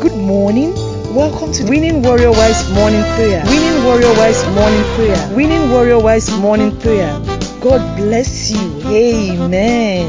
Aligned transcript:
Good 0.00 0.16
morning. 0.16 0.72
Welcome 1.14 1.52
to 1.52 1.64
Winning 1.64 2.00
Warrior 2.02 2.30
Wives 2.30 2.70
Morning 2.72 3.02
Prayer. 3.16 3.44
Winning 3.44 3.84
Warrior 3.84 4.14
Wives 4.16 4.42
Morning 4.46 4.84
Prayer. 4.94 5.36
Winning 5.36 5.70
Warrior 5.70 5.98
Wives 5.98 6.30
Morning 6.38 6.74
Prayer. 6.80 7.12
God 7.60 7.96
bless 7.98 8.50
you. 8.50 8.80
Amen. 8.88 10.08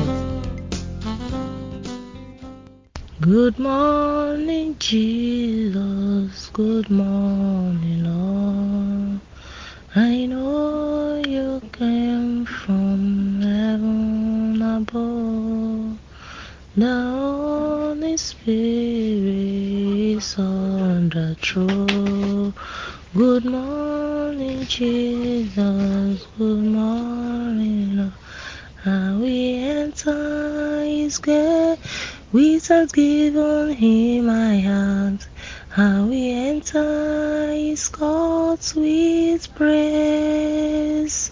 Good 3.20 3.60
morning, 3.60 4.78
Jesus. 4.80 6.50
Good 6.54 6.90
morning, 6.90 8.06
Lord. 8.06 9.20
I 9.94 10.26
know 10.26 11.22
you 11.28 11.62
came 11.74 12.46
from 12.46 13.42
heaven 13.42 14.62
above. 14.62 16.00
The 16.78 17.21
throne. 21.42 22.54
Good 23.16 23.46
morning, 23.46 24.66
Jesus. 24.68 26.28
Good 26.38 26.64
morning, 26.64 27.98
Lord. 27.98 28.14
And 28.84 29.22
we 29.22 29.58
enter 29.58 30.84
His 30.84 31.18
gate 31.20 31.78
with 32.32 32.64
thanksgiving 32.64 33.78
in 33.82 34.26
my 34.26 34.60
heart. 34.60 35.28
And 35.76 36.10
we 36.10 36.32
enter 36.32 37.52
His 37.54 37.90
courts 37.90 38.76
with 38.76 39.54
praise. 39.56 41.32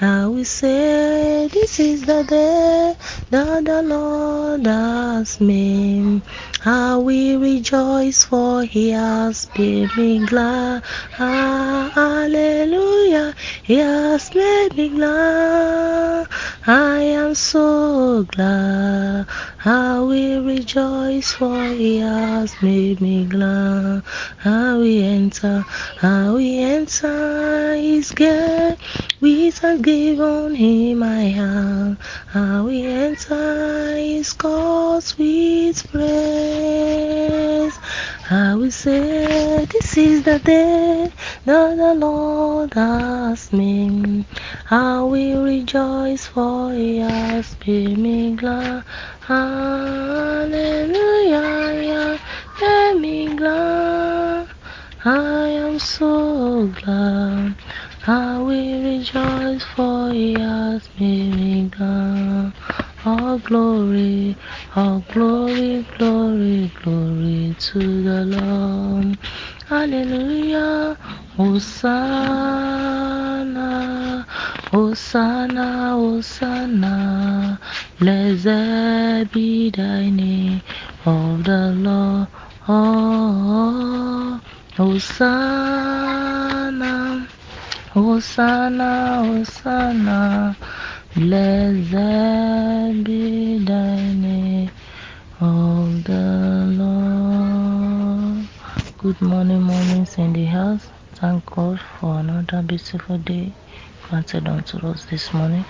And 0.00 0.34
we 0.34 0.44
say, 0.44 1.48
This 1.52 1.80
is 1.80 2.02
the 2.06 2.24
day 2.24 2.94
that 3.30 3.64
the 3.64 3.82
Lord 3.82 4.66
has 4.66 5.05
made. 5.40 6.20
How 6.60 6.98
ah, 6.98 6.98
we 6.98 7.36
rejoice, 7.36 8.24
for 8.24 8.64
He 8.64 8.90
has 8.90 9.48
made 9.56 9.96
me 9.96 10.26
glad. 10.26 10.82
Ah, 11.18 11.90
hallelujah, 11.94 13.34
He 13.62 13.76
has 13.76 14.34
made 14.34 14.76
me 14.76 14.90
glad. 14.90 16.26
I 16.66 16.98
am 17.16 17.34
so 17.34 18.24
glad. 18.24 19.26
How 19.56 20.04
we 20.04 20.36
rejoice, 20.36 21.32
for 21.32 21.68
He 21.70 21.98
has 21.98 22.54
made 22.60 23.00
me 23.00 23.24
glad. 23.24 24.02
How 24.36 24.80
we 24.80 25.02
enter, 25.02 25.64
how 25.96 26.34
we 26.36 26.58
enter 26.58 27.74
His 27.74 28.10
gate 28.10 28.76
with 29.20 29.64
on 29.64 30.54
him 30.54 30.98
my 30.98 31.30
heart. 31.30 31.98
How 32.26 32.64
we 32.64 32.86
enter 32.86 33.96
His 33.96 34.34
courts 34.34 35.16
with 35.16 35.90
praise. 35.90 37.74
How 38.24 38.58
we 38.58 38.70
say, 38.70 39.64
This 39.72 39.96
is 39.96 40.22
the 40.22 40.38
day 40.40 41.10
that 41.46 41.76
the 41.76 41.94
Lord 41.94 42.74
has 42.74 43.52
made. 43.52 44.26
How 44.66 45.06
we 45.06 45.32
rejoice, 45.34 46.26
for 46.26 46.72
He 46.74 46.98
has 46.98 47.56
made 47.66 47.96
me 47.96 48.36
glad. 48.36 48.84
Hallelujah, 49.20 50.50
made 52.60 52.94
me 53.00 53.34
glad. 53.34 54.48
I 55.04 55.48
am 55.48 55.78
so 55.78 56.66
glad. 56.66 57.54
How 58.06 58.44
we 58.44 58.78
rejoice, 58.84 59.64
for 59.74 60.12
He 60.12 60.34
has 60.34 60.88
made 60.96 61.34
me. 61.34 61.72
All 63.04 63.38
glory, 63.40 64.36
all 64.76 65.04
glory, 65.12 65.84
glory, 65.98 66.70
glory 66.82 67.56
to 67.58 68.02
the 68.04 68.24
Lord. 68.26 69.18
Hallelujah, 69.68 70.96
Hosanna, 71.36 71.98
Hosanna, 74.70 75.90
Hosanna. 75.96 77.60
Blessed 77.98 79.32
be 79.32 79.70
thy 79.70 80.10
name 80.10 80.62
of 81.04 81.44
the 81.44 81.72
Lord. 81.76 82.28
Hosanna, 84.76 85.26
Hosanna, 87.96 89.24
Hosanna. 89.26 90.56
Blessed 91.16 93.04
be 93.04 93.58
thy 93.64 94.12
name 94.12 94.70
of 95.40 96.04
the 96.04 96.66
Lord. 96.78 98.48
Good 98.98 99.20
morning, 99.22 99.62
mornings 99.62 100.18
in 100.18 100.34
the 100.34 100.44
house. 100.46 100.88
Thank 101.16 101.46
God 101.46 101.80
for 102.00 102.20
another 102.20 102.62
beautiful 102.62 103.18
day 103.18 103.54
granted 104.08 104.48
unto 104.48 104.78
us 104.86 105.06
this 105.06 105.34
morning. 105.34 105.66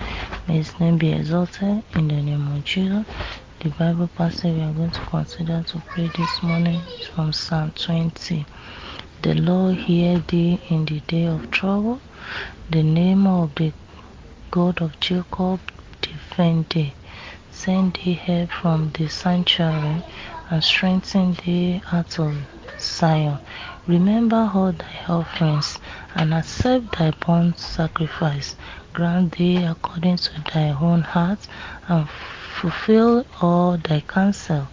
May 0.47 0.57
His 0.57 0.79
name 0.79 0.99
be 0.99 1.13
exalted 1.13 1.83
in 1.95 2.09
the 2.09 2.21
name 2.21 2.47
of 2.55 2.63
Jesus. 2.65 3.07
The 3.61 3.69
Bible 3.71 4.09
passage 4.09 4.55
we 4.55 4.61
are 4.61 4.73
going 4.73 4.91
to 4.91 5.01
consider 5.05 5.63
to 5.69 5.83
pray 5.89 6.11
this 6.17 6.43
morning 6.43 6.81
is 7.01 7.07
from 7.07 7.33
Psalm 7.33 7.73
20. 7.75 8.45
The 9.23 9.33
Lord 9.33 9.77
hear 9.77 10.19
thee 10.19 10.59
in 10.69 10.85
the 10.85 10.99
day 10.99 11.25
of 11.25 11.49
trouble. 11.49 11.99
The 12.69 12.83
name 12.83 13.25
of 13.25 13.55
the 13.55 13.73
God 14.51 14.79
of 14.79 14.99
Jacob 14.99 15.59
defend 16.01 16.69
thee. 16.69 16.93
Send 17.49 17.95
thee 17.95 18.13
help 18.13 18.51
from 18.51 18.91
the 18.91 19.07
sanctuary 19.07 20.03
and 20.51 20.63
strengthen 20.63 21.33
thee 21.33 21.81
out 21.91 22.19
of 22.19 22.35
Zion. 22.79 23.39
Remember 23.87 24.51
all 24.53 24.71
thy 24.71 24.99
offerings 25.09 25.79
and 26.13 26.31
accept 26.31 26.97
thy 26.99 27.09
burnt 27.09 27.57
sacrifice. 27.57 28.55
Grant 28.93 29.35
thee 29.37 29.63
according 29.63 30.17
to 30.17 30.31
thy 30.53 30.69
own 30.69 31.01
heart 31.01 31.47
and 31.87 32.07
fulfill 32.61 33.25
all 33.41 33.77
thy 33.77 34.01
counsel. 34.01 34.67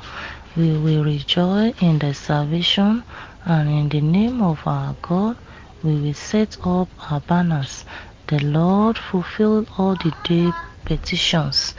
We 0.55 0.77
will 0.77 1.03
rejoice 1.03 1.75
in 1.81 1.99
thy 1.99 2.13
salvation 2.13 3.05
and 3.47 3.69
in 3.69 3.89
the 3.91 4.01
name 4.01 4.43
of 4.43 4.61
our 4.67 4.97
God 5.03 5.37
we 5.83 5.95
will 5.97 6.15
set 6.15 6.57
up 6.65 6.89
our 7.11 7.21
banners. 7.21 7.85
The 8.27 8.39
Lord 8.39 8.97
fulfill 8.97 9.67
all 9.77 9.95
the 9.97 10.13
day 10.25 10.53
petitions. 10.87 11.75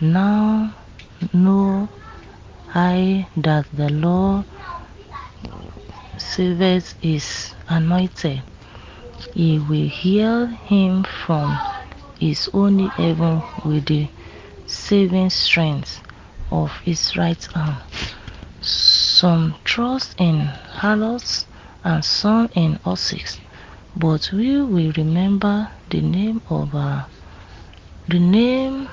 Now 0.00 0.74
know 1.32 1.88
I 2.74 3.28
that 3.36 3.66
the 3.72 3.90
Lord 3.90 4.44
saveth 6.16 6.94
his 7.02 7.54
anointed. 7.68 8.42
He 9.34 9.58
will 9.58 9.88
heal 9.88 10.46
him 10.46 11.04
from 11.04 11.58
his 12.18 12.48
only 12.54 12.88
heaven 12.88 13.42
with 13.64 13.86
the 13.86 14.08
saving 14.66 15.30
strength 15.30 16.02
of 16.50 16.72
his 16.84 17.16
right 17.16 17.48
arm. 17.54 17.76
Some 19.20 19.56
trust 19.64 20.14
in 20.18 20.46
harlots 20.80 21.44
and 21.84 22.02
some 22.02 22.48
in 22.54 22.76
horses, 22.76 23.38
but 23.94 24.30
we 24.32 24.62
will 24.62 24.92
remember 24.92 25.68
the 25.90 26.00
name 26.00 26.40
of 26.48 26.74
our 26.74 27.06
the 28.08 28.18
name 28.18 28.88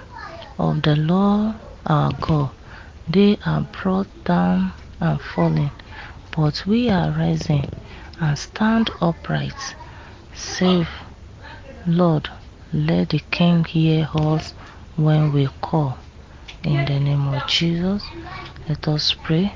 of 0.58 0.82
the 0.82 0.98
Lord 0.98 1.56
our 1.86 2.12
God. 2.20 2.50
They 3.08 3.38
are 3.46 3.62
brought 3.62 4.10
down 4.26 4.74
and 5.00 5.22
fallen, 5.22 5.72
but 6.36 6.62
we 6.68 6.90
are 6.90 7.12
rising 7.12 7.70
and 8.20 8.38
stand 8.38 8.90
upright. 9.00 9.76
Save, 10.36 10.90
Lord, 11.86 12.28
let 12.74 13.12
the 13.12 13.22
King 13.32 13.64
hear 13.64 14.10
us 14.14 14.54
when 14.98 15.32
we 15.32 15.48
call. 15.62 15.98
In 16.66 16.84
the 16.84 17.00
name 17.00 17.30
of 17.30 17.48
Jesus, 17.48 18.04
let 18.68 18.86
us 18.90 19.16
pray. 19.24 19.54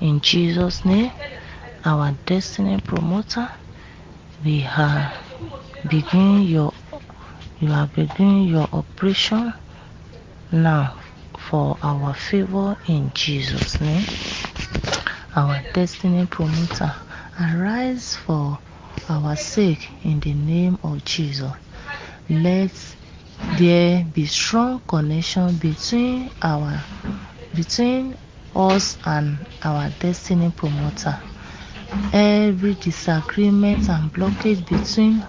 In 0.00 0.20
Jesus' 0.20 0.84
name, 0.84 1.10
our 1.84 2.12
destiny 2.26 2.78
promoter, 2.80 3.48
we 4.44 4.60
have 4.60 5.14
begin 5.88 6.42
your 6.42 6.72
you 7.58 7.72
are 7.72 7.86
beginning 7.86 8.48
your 8.48 8.68
operation 8.72 9.54
now 10.52 10.98
for 11.38 11.78
our 11.82 12.12
favor 12.12 12.76
in 12.86 13.10
Jesus' 13.14 13.80
name. 13.80 14.04
Our 15.34 15.62
destiny 15.72 16.26
promoter, 16.26 16.92
arise 17.40 18.16
for 18.16 18.58
our 19.08 19.36
sake 19.36 19.88
in 20.04 20.20
the 20.20 20.34
name 20.34 20.78
of 20.82 21.02
Jesus. 21.06 21.52
Let 22.28 22.96
there 23.58 24.04
be 24.12 24.26
strong 24.26 24.80
connection 24.86 25.56
between 25.56 26.30
our 26.42 26.82
between 27.54 28.16
us 28.56 28.96
and 29.04 29.38
our 29.62 29.90
destiny 30.00 30.50
promoter. 30.56 31.20
Every 32.12 32.74
disagreement 32.74 33.88
and 33.88 34.12
blockage 34.12 34.66
between 34.66 35.22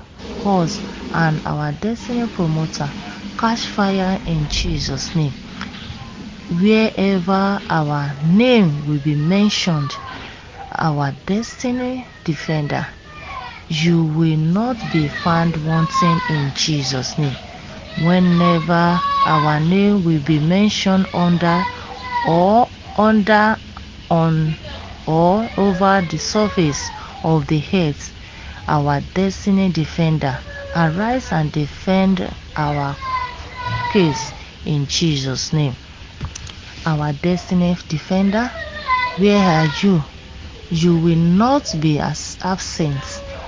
us 0.46 0.80
and 1.14 1.42
our 1.46 1.72
destiny 1.74 2.28
promoter 2.28 2.92
catch 3.38 3.68
fire 3.68 4.20
in 4.26 4.48
Jesus' 4.48 5.16
name. 5.16 5.34
Wherever 6.62 7.62
our 7.70 8.16
name 8.24 8.88
will 8.88 9.00
be 9.00 9.16
mentioned, 9.16 9.92
our 10.78 11.12
destiny 11.26 12.08
defender. 12.24 12.88
You 13.70 14.06
will 14.06 14.38
not 14.38 14.78
be 14.94 15.10
found 15.10 15.58
wanting 15.66 16.20
in 16.30 16.54
Jesus' 16.56 17.18
name. 17.18 17.36
Whenever 18.02 19.00
our 19.26 19.60
name 19.60 20.06
will 20.06 20.22
be 20.22 20.40
mentioned 20.40 21.06
under 21.14 21.64
or 22.30 22.70
under 22.98 23.60
on 24.10 24.58
or 25.06 25.50
over 25.58 26.06
the 26.10 26.18
surface 26.18 26.90
of 27.24 27.48
the 27.48 27.64
earth, 27.74 28.14
our 28.68 29.02
destiny 29.14 29.70
defender 29.70 30.40
arise 30.76 31.32
and 31.32 31.52
defend 31.52 32.30
our 32.56 32.98
case 33.94 34.32
in 34.66 34.86
Jesus' 34.88 35.54
name. 35.54 35.76
Our 36.86 37.14
destiny 37.14 37.78
defender, 37.88 38.52
where 39.18 39.40
are 39.62 39.70
you? 39.82 40.04
You 40.70 40.98
will 40.98 41.16
not 41.16 41.74
be 41.80 42.00
as 42.00 42.38
absent 42.44 43.04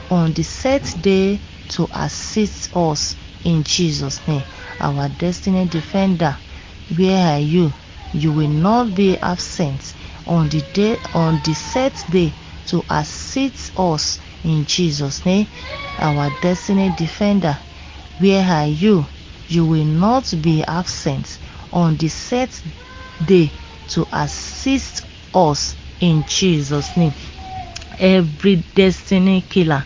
on 0.09 0.33
the 0.33 0.43
set 0.43 0.95
day 1.01 1.39
to 1.69 1.87
assist 1.93 2.75
us 2.75 3.15
in 3.43 3.63
Jesus' 3.63 4.25
name. 4.27 4.43
Our 4.79 5.09
destiny 5.09 5.65
defender, 5.65 6.37
where 6.97 7.35
are 7.35 7.39
you? 7.39 7.73
You 8.13 8.31
will 8.31 8.49
not 8.49 8.95
be 8.95 9.17
absent 9.17 9.93
on 10.25 10.49
the 10.49 10.61
day 10.73 10.97
on 11.13 11.41
the 11.45 11.53
set 11.53 12.03
day 12.09 12.33
to 12.67 12.83
assist 12.89 13.71
us 13.77 14.19
in 14.43 14.65
Jesus' 14.65 15.25
name. 15.25 15.47
Our 15.99 16.29
destiny 16.41 16.89
defender, 16.97 17.57
where 18.19 18.43
are 18.43 18.67
you? 18.67 19.05
You 19.47 19.65
will 19.65 19.85
not 19.85 20.33
be 20.41 20.63
absent 20.63 21.39
on 21.71 21.97
the 21.97 22.07
set 22.07 22.61
day 23.25 23.51
to 23.89 24.07
assist 24.11 25.05
us 25.33 25.75
in 25.99 26.23
Jesus' 26.25 26.95
name. 26.97 27.13
Every 27.99 28.57
destiny 28.75 29.41
killer 29.41 29.85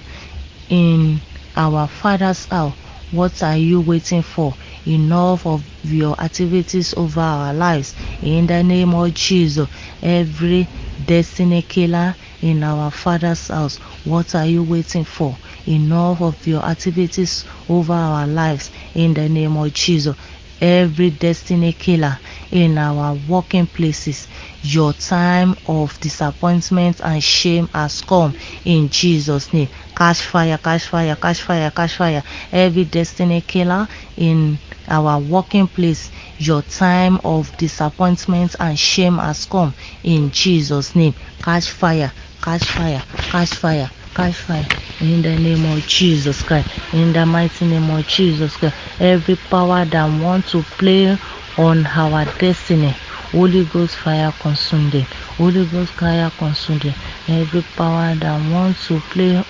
in 0.69 1.21
our 1.55 1.87
Father's 1.87 2.45
house, 2.45 2.73
what 3.11 3.43
are 3.43 3.57
you 3.57 3.81
waiting 3.81 4.21
for? 4.21 4.55
Enough 4.85 5.45
of 5.45 5.63
your 5.83 6.19
activities 6.21 6.93
over 6.97 7.21
our 7.21 7.53
lives. 7.53 7.93
In 8.21 8.47
the 8.47 8.63
name 8.63 8.93
of 8.93 9.13
Jesus, 9.13 9.67
every 10.01 10.67
destiny 11.05 11.61
killer 11.61 12.15
in 12.41 12.63
our 12.63 12.91
Father's 12.91 13.47
house, 13.47 13.77
what 14.03 14.35
are 14.35 14.45
you 14.45 14.63
waiting 14.63 15.05
for? 15.05 15.37
Enough 15.65 16.21
of 16.21 16.47
your 16.47 16.65
activities 16.65 17.45
over 17.69 17.93
our 17.93 18.27
lives. 18.27 18.71
In 18.93 19.13
the 19.13 19.29
name 19.29 19.57
of 19.57 19.73
Jesus, 19.73 20.15
every 20.61 21.09
destiny 21.09 21.73
killer 21.73 22.19
in 22.51 22.77
our 22.77 23.13
working 23.13 23.67
places. 23.67 24.27
Your 24.61 24.93
time 24.93 25.55
of 25.65 25.99
disappointment 25.99 27.01
and 27.03 27.23
shame 27.23 27.69
has 27.73 28.01
come 28.01 28.35
in 28.65 28.89
Jesus' 28.89 29.51
name. 29.53 29.69
Catch 29.95 30.21
fire, 30.21 30.57
catch 30.57 30.85
fire, 30.87 31.15
catch 31.15 31.41
fire, 31.41 31.71
catch 31.71 31.95
fire. 31.95 32.23
Every 32.51 32.85
destiny 32.85 33.41
killer 33.41 33.87
in 34.17 34.59
our 34.87 35.19
working 35.19 35.67
place, 35.67 36.11
your 36.37 36.61
time 36.61 37.19
of 37.23 37.55
disappointment 37.57 38.55
and 38.59 38.77
shame 38.77 39.17
has 39.17 39.45
come 39.45 39.73
in 40.03 40.31
Jesus' 40.31 40.95
name. 40.95 41.15
Catch 41.41 41.69
fire, 41.71 42.13
catch 42.41 42.63
fire, 42.65 43.03
catch 43.07 43.53
fire, 43.55 43.91
catch 44.13 44.35
fire 44.35 44.67
in 45.01 45.21
the 45.21 45.35
name 45.37 45.65
of 45.65 45.85
Jesus 45.87 46.43
Christ. 46.43 46.69
In 46.93 47.13
the 47.13 47.25
mighty 47.25 47.65
name 47.65 47.89
of 47.89 48.05
Jesus 48.07 48.57
Christ, 48.57 48.75
every 48.99 49.35
power 49.35 49.85
that 49.85 50.05
wants 50.05 50.51
to 50.51 50.63
play 50.63 51.17
on 51.57 51.85
our 51.87 52.25
destiny. 52.39 52.95
Holy 53.31 53.65
Ghost 53.65 53.97
fire 53.97 54.31
consume 54.39 54.89
them. 54.89 55.07
Holy 55.37 55.65
Ghost 55.65 55.93
fire 55.93 56.31
consume 56.37 56.79
them. 56.79 56.95
Every 57.27 57.63
power 57.63 58.15
that 58.15 58.37
wants 58.51 58.87
to 58.87 59.01
play 59.01 59.43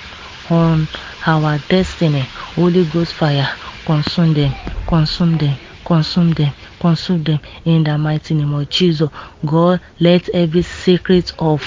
on 0.50 0.88
our 1.26 1.60
destiny. 1.70 2.30
Holy 2.56 2.86
Ghost 2.86 3.14
fire 3.14 3.50
consume 3.86 4.34
them. 4.34 4.54
Consume 4.88 5.38
them. 5.38 5.58
Consume 5.86 6.32
them. 6.32 6.54
Consume 6.80 7.24
them. 7.24 7.40
In 7.66 7.84
the 7.84 7.98
mighty 7.98 8.34
name 8.36 8.54
of 8.54 8.70
Jesus. 8.70 9.10
God, 9.46 9.82
let 10.00 10.30
every 10.30 10.62
secret 10.62 11.32
of 11.40 11.62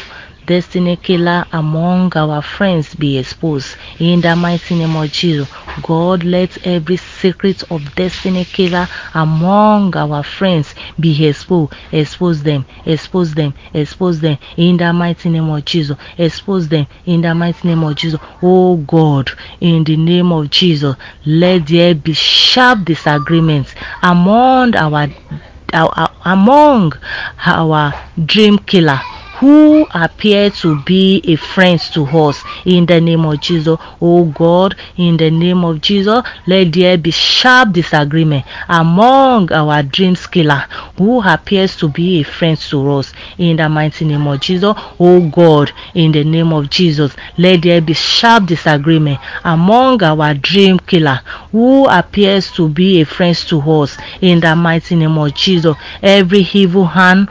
destiny 0.47 0.97
killer 0.97 1.45
among 1.53 2.17
our 2.17 2.41
friends 2.41 2.95
be 2.95 3.19
exposed 3.19 3.77
in 3.99 4.21
the 4.21 4.35
mighty 4.37 4.77
name 4.77 4.95
of 4.97 5.11
Jesus. 5.11 5.49
God, 5.83 6.23
let 6.25 6.67
every 6.67 6.97
secret 6.97 7.63
of 7.71 7.95
destiny 7.97 8.45
killer 8.45 8.89
among 9.15 9.97
our 9.97 10.23
friends 10.23 10.75
be 11.01 11.27
exposed. 11.27 11.73
Expose 11.93 12.43
them, 12.43 12.65
expose 12.85 13.35
them, 13.35 13.53
expose 13.75 14.21
them 14.21 14.39
in 14.57 14.77
the 14.77 14.93
mighty 14.93 15.29
name 15.29 15.51
of 15.51 15.65
Jesus. 15.65 15.97
Expose 16.17 16.69
them 16.69 16.87
in 17.05 17.21
the 17.23 17.35
mighty 17.35 17.69
name 17.69 17.83
of 17.83 17.97
Jesus. 17.97 18.21
Oh 18.41 18.77
God, 18.77 19.31
in 19.61 19.85
the 19.85 19.97
name 19.97 20.33
of 20.33 20.49
Jesus, 20.51 20.97
let 21.25 21.67
there 21.67 21.95
be 21.95 22.13
sharp 22.13 22.85
disagreements 22.85 23.75
among 24.03 24.77
our, 24.77 25.09
among 26.25 26.93
our 27.45 27.95
dream 28.25 28.59
killer 28.61 29.01
who 29.39 29.87
appear 29.93 30.51
to 30.51 30.81
be 30.85 31.21
a 31.25 31.37
friend 31.37 31.79
to 31.79 32.05
us 32.07 32.43
in 32.65 32.87
the 32.87 33.01
name 33.01 33.25
of 33.25 33.41
Jesus. 33.41 33.79
Oh 34.01 34.25
God, 34.25 34.77
in 34.97 35.17
the 35.17 35.31
name 35.31 35.65
of 35.65 35.81
Jesus, 35.81 36.23
let 36.47 36.73
there 36.73 36.97
be 36.97 37.11
sharp 37.11 37.73
disagreement 37.73 38.47
among 38.69 39.53
our 39.53 39.83
dream 39.83 40.17
killer 40.17 40.65
who 40.97 41.23
appears 41.23 41.77
to 41.77 41.89
be 41.89 42.21
a 42.21 42.25
friend 42.25 42.59
to 42.59 42.91
us 42.93 43.13
in 43.37 43.57
the 43.57 43.69
mighty 43.69 44.05
name 44.05 44.27
of 44.27 44.41
Jesus. 44.41 44.75
Oh 44.99 45.29
God, 45.29 45.71
in 45.95 46.13
the 46.13 46.25
name 46.25 46.53
of 46.53 46.71
Jesus, 46.71 47.15
let 47.37 47.63
there 47.63 47.81
be 47.81 47.93
sharp 47.93 48.47
disagreement 48.47 49.21
among 49.45 50.03
our 50.03 50.33
dream 50.35 50.79
killer 50.79 51.21
who 51.53 51.87
appears 51.89 52.51
to 52.53 52.69
be 52.69 53.03
a 53.03 53.05
friend 53.05 53.37
to 53.37 53.61
us 53.61 53.97
in 54.21 54.41
the 54.41 54.57
mighty 54.57 54.97
name 54.97 55.19
of 55.19 55.35
Jesus. 55.35 55.77
Every 56.03 56.47
evil 56.53 56.87
hand 56.87 57.29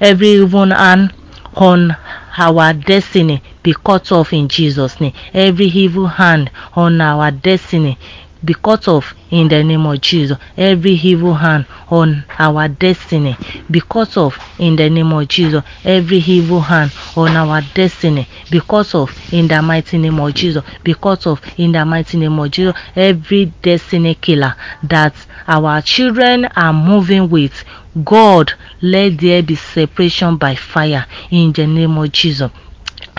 every 0.00 0.28
evil 0.28 0.70
hand 0.70 1.12
on 1.56 1.96
our 2.36 2.72
destiny 2.72 3.42
be 3.62 3.74
cut 3.84 4.12
off 4.12 4.32
in 4.32 4.48
Jesus' 4.48 5.00
name. 5.00 5.12
Every 5.34 5.66
evil 5.66 6.06
hand 6.06 6.50
on 6.74 7.00
our 7.00 7.30
destiny 7.30 7.98
be 8.44 8.54
cut 8.54 8.86
off 8.86 9.14
in 9.30 9.48
the 9.48 9.64
name 9.64 9.84
of 9.86 10.00
Jesus. 10.00 10.38
Every 10.56 10.92
evil 10.92 11.34
hand 11.34 11.66
on 11.90 12.24
our 12.38 12.68
destiny 12.68 13.36
be 13.70 13.80
cut 13.80 14.16
off 14.16 14.38
in 14.58 14.76
the 14.76 14.88
name 14.88 15.12
of 15.12 15.26
Jesus. 15.28 15.62
Every 15.84 16.18
evil 16.18 16.60
hand 16.60 16.92
on 17.16 17.36
our 17.36 17.60
destiny 17.74 18.28
be 18.50 18.60
cut 18.60 18.94
off 18.94 19.14
in 19.32 19.48
the 19.48 19.60
mighty 19.60 19.98
name 19.98 20.20
of 20.20 20.34
Jesus. 20.34 20.62
Be 20.84 20.94
cut 20.94 21.26
off 21.26 21.40
in 21.58 21.72
the 21.72 21.84
mighty 21.84 22.16
name 22.18 22.38
of 22.38 22.50
Jesus. 22.50 22.74
Every 22.94 23.46
destiny 23.62 24.14
killer 24.14 24.54
that 24.84 25.14
our 25.48 25.82
children 25.82 26.44
are 26.56 26.72
moving 26.72 27.28
with 27.28 27.64
God, 28.04 28.52
let 28.82 29.18
there 29.18 29.42
be 29.42 29.54
separation 29.54 30.36
by 30.36 30.54
fire 30.54 31.06
in 31.30 31.52
the 31.52 31.66
name 31.66 31.96
of 31.98 32.12
Jesus. 32.12 32.50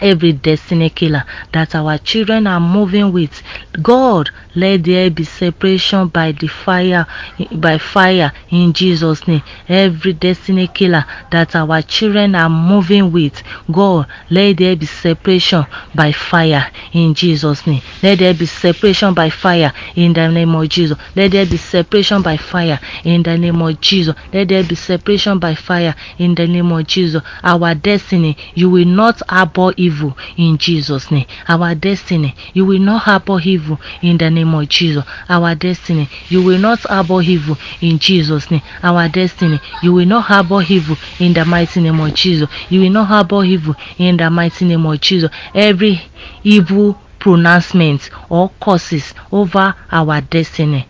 Every 0.02 0.32
destiny 0.34 0.90
killer 0.90 1.26
that 1.52 1.76
our 1.76 1.98
children 1.98 2.48
are 2.48 2.60
moving 2.60 3.12
with, 3.12 3.42
God, 3.74 4.32
let 4.56 4.84
there 4.84 5.12
be 5.12 5.24
separation 5.24 6.08
by 6.08 6.32
the 6.32 6.48
fire, 6.48 7.06
by 7.52 7.78
fire 7.78 8.34
in 8.50 8.74
Jesus' 8.74 9.28
name. 9.28 9.44
Every 9.68 10.14
destiny 10.14 10.68
killer 10.68 11.06
that 11.32 11.56
our 11.56 11.84
children 11.84 12.34
are 12.34 12.50
moving 12.50 13.12
with, 13.12 13.44
God, 13.72 14.08
let 14.32 14.58
there 14.58 14.76
be 14.76 14.88
separation 14.88 15.66
by 15.94 16.12
fire 16.12 16.72
in 16.94 17.14
Jesus' 17.14 17.68
name. 17.68 17.82
Let 18.02 18.20
there 18.20 18.34
be 18.34 18.48
separation 18.48 19.14
by 19.14 19.30
fire 19.30 19.72
in 19.96 20.14
the 20.14 20.28
name 20.30 20.56
of 20.56 20.68
Jesus. 20.68 20.98
Let 21.16 21.32
there 21.32 21.46
be 21.46 21.58
separation 21.58 22.24
by 22.24 22.38
fire 22.38 22.80
in 23.04 23.22
the 23.22 23.38
name 23.38 23.62
of 23.62 23.80
Jesus. 23.80 24.16
Let 24.34 24.48
there 24.48 24.64
be 24.64 24.76
separation 24.76 25.38
by 25.38 25.54
fire 25.54 25.94
in 26.18 26.34
the 26.34 26.48
name 26.48 26.72
of 26.72 26.88
Jesus. 26.88 27.22
Our 27.44 27.76
destiny, 27.76 28.36
you 28.56 28.72
will 28.72 28.86
not 28.86 29.22
harbor 29.30 29.74
evil 29.78 30.18
in 30.38 30.58
Jesus' 30.58 31.12
name. 31.12 31.28
Our 31.48 31.76
destiny, 31.76 32.36
you 32.54 32.66
will 32.66 32.80
not 32.80 33.04
harbor 33.04 33.38
evil 33.60 33.80
in 34.02 34.18
the 34.18 34.30
name 34.30 34.54
of 34.54 34.68
Jesus. 34.70 35.04
Our 35.28 35.56
destiny, 35.56 36.10
you 36.30 36.42
will 36.42 36.58
not 36.58 36.80
harbor 36.80 37.22
evil 37.22 37.58
in 37.82 38.00
Jesus' 38.00 38.50
name. 38.50 38.62
Our 38.84 39.10
destiny, 39.10 39.60
you 39.84 39.94
will 39.94 40.06
not 40.06 40.26
harbor 40.26 40.62
evil 40.62 40.98
in 41.20 41.34
the 41.34 41.46
mighty 41.46 41.82
name 41.82 42.00
of 42.00 42.14
Jesus. 42.14 42.50
You 42.70 42.82
will 42.82 42.90
not 42.92 43.06
harbor 43.06 43.44
evil 43.44 43.76
in 43.98 44.18
the 44.18 44.30
mighty 44.30 44.66
name 44.66 44.86
of 44.86 45.00
Jesus. 45.02 45.30
Every 45.54 46.02
evil 46.44 46.98
pronouncement 47.20 48.10
or 48.30 48.50
curses 48.62 49.14
over 49.32 49.76
our 49.92 50.22
destiny 50.22 50.88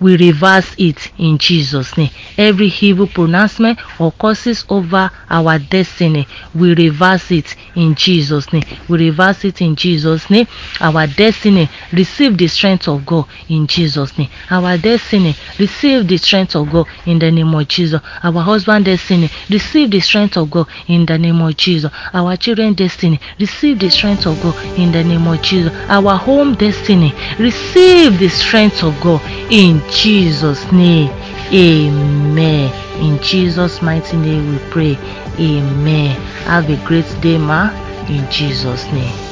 we 0.00 0.16
reverse 0.16 0.74
it 0.78 1.12
in 1.18 1.38
Jesus' 1.38 1.96
name. 1.96 2.10
Every 2.38 2.72
evil 2.80 3.06
pronouncement 3.06 3.78
or 3.98 4.12
curses 4.12 4.64
over 4.68 5.10
our 5.28 5.58
destiny, 5.58 6.26
we 6.54 6.74
reverse 6.74 7.30
it 7.30 7.54
in 7.74 7.94
Jesus' 7.94 8.52
name. 8.52 8.62
We 8.88 8.98
reverse 9.10 9.44
it 9.44 9.60
in 9.60 9.76
Jesus' 9.76 10.28
name. 10.30 10.46
Our 10.80 11.06
destiny 11.06 11.68
receive 11.92 12.38
the 12.38 12.48
strength 12.48 12.88
of 12.88 13.04
God 13.04 13.26
in 13.48 13.66
Jesus' 13.66 14.16
name. 14.18 14.30
Our 14.50 14.78
destiny 14.78 15.36
receive 15.58 16.08
the 16.08 16.16
strength 16.16 16.56
of 16.56 16.70
God 16.70 16.86
in 17.06 17.18
the 17.18 17.30
name 17.30 17.54
of 17.54 17.68
Jesus. 17.68 18.00
Our 18.22 18.40
husband 18.42 18.86
destiny 18.86 19.30
receive 19.50 19.90
the 19.90 20.00
strength 20.00 20.36
of 20.36 20.50
God 20.50 20.66
in 20.88 21.06
the 21.06 21.18
name 21.18 21.40
of 21.42 21.56
Jesus. 21.56 21.90
Our 22.14 22.36
children 22.36 22.74
destiny 22.74 23.20
receive 23.38 23.78
the 23.78 23.90
strength 23.90 24.26
of 24.26 24.40
God 24.40 24.56
in 24.76 24.92
the 24.92 25.04
name 25.04 25.26
of 25.26 25.40
Jesus. 25.42 25.72
Our 25.88 26.16
home 26.16 26.54
destiny 26.54 27.14
receive 27.38 28.18
the 28.18 28.28
strength 28.28 28.82
of 28.82 28.98
God 29.00 29.22
in 29.50 29.82
Jesus' 29.90 30.70
name. 30.72 31.10
Amen. 31.52 32.72
In 33.02 33.22
Jesus' 33.22 33.82
mighty 33.82 34.16
name 34.16 34.52
we 34.52 34.58
pray. 34.70 34.98
Amen. 35.38 36.20
Have 36.44 36.70
a 36.70 36.76
great 36.86 37.06
day, 37.20 37.38
ma. 37.38 37.70
In 38.08 38.30
Jesus' 38.30 38.84
name. 38.86 39.30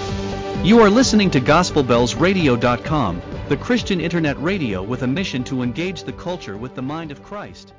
You 0.65 0.81
are 0.81 0.91
listening 0.91 1.31
to 1.31 1.41
GospelBellsRadio.com, 1.41 3.23
the 3.49 3.57
Christian 3.57 4.01
internet 4.01 4.41
radio 4.43 4.83
with 4.83 5.03
a 5.03 5.07
mission 5.07 5.45
to 5.45 5.63
engage 5.63 6.03
the 6.03 6.13
culture 6.13 6.57
with 6.57 6.75
the 6.75 6.83
mind 6.83 7.13
of 7.13 7.23
Christ. 7.23 7.75